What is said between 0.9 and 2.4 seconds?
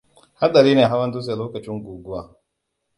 dutse lokacin guguwa.